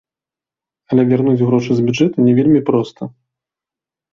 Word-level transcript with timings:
Але 0.95 1.01
вярнуць 1.11 1.45
грошы 1.51 1.71
з 1.81 1.87
бюджэту 1.91 2.17
не 2.29 2.33
вельмі 2.41 2.61
проста. 2.71 3.01